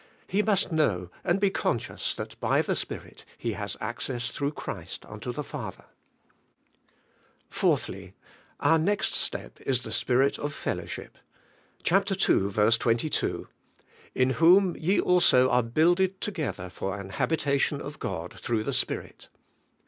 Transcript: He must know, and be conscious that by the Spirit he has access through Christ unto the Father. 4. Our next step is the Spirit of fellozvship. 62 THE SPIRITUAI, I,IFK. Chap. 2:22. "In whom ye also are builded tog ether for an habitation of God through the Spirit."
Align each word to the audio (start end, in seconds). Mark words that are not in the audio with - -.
He 0.25 0.41
must 0.41 0.71
know, 0.71 1.11
and 1.23 1.39
be 1.39 1.51
conscious 1.51 2.15
that 2.15 2.35
by 2.39 2.63
the 2.63 2.75
Spirit 2.75 3.23
he 3.37 3.53
has 3.53 3.77
access 3.79 4.29
through 4.31 4.53
Christ 4.53 5.05
unto 5.05 5.31
the 5.31 5.43
Father. 5.43 5.85
4. 7.51 7.77
Our 8.61 8.79
next 8.79 9.13
step 9.13 9.61
is 9.61 9.83
the 9.83 9.91
Spirit 9.91 10.39
of 10.39 10.53
fellozvship. 10.55 11.19
62 11.83 11.83
THE 11.83 11.83
SPIRITUAI, 11.83 11.83
I,IFK. 11.83 12.99
Chap. 12.99 13.11
2:22. 13.45 13.47
"In 14.15 14.29
whom 14.31 14.75
ye 14.75 14.99
also 14.99 15.51
are 15.51 15.61
builded 15.61 16.19
tog 16.19 16.39
ether 16.39 16.71
for 16.71 16.99
an 16.99 17.11
habitation 17.11 17.79
of 17.79 17.99
God 17.99 18.33
through 18.39 18.63
the 18.63 18.73
Spirit." 18.73 19.27